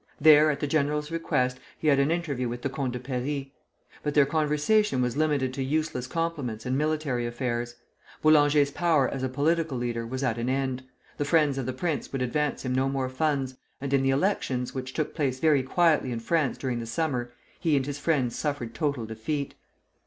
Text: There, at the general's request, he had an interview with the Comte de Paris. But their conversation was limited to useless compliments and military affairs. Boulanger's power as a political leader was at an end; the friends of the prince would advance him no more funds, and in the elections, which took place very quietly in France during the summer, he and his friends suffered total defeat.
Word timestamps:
There, 0.19 0.49
at 0.49 0.59
the 0.59 0.65
general's 0.65 1.11
request, 1.11 1.59
he 1.77 1.87
had 1.87 1.99
an 1.99 2.09
interview 2.09 2.49
with 2.49 2.63
the 2.63 2.71
Comte 2.71 2.93
de 2.93 2.99
Paris. 2.99 3.45
But 4.01 4.15
their 4.15 4.25
conversation 4.25 4.99
was 4.99 5.15
limited 5.15 5.53
to 5.53 5.63
useless 5.63 6.07
compliments 6.07 6.65
and 6.65 6.75
military 6.75 7.27
affairs. 7.27 7.75
Boulanger's 8.23 8.71
power 8.71 9.07
as 9.07 9.21
a 9.21 9.29
political 9.29 9.77
leader 9.77 10.03
was 10.07 10.23
at 10.23 10.39
an 10.39 10.49
end; 10.49 10.81
the 11.17 11.23
friends 11.23 11.59
of 11.59 11.67
the 11.67 11.71
prince 11.73 12.11
would 12.11 12.23
advance 12.23 12.65
him 12.65 12.73
no 12.73 12.89
more 12.89 13.09
funds, 13.09 13.57
and 13.79 13.93
in 13.93 14.01
the 14.01 14.09
elections, 14.09 14.73
which 14.73 14.93
took 14.93 15.13
place 15.13 15.39
very 15.39 15.61
quietly 15.61 16.11
in 16.11 16.19
France 16.19 16.57
during 16.57 16.79
the 16.79 16.87
summer, 16.87 17.31
he 17.59 17.75
and 17.75 17.85
his 17.85 17.99
friends 17.99 18.35
suffered 18.35 18.73
total 18.73 19.05
defeat. 19.05 19.53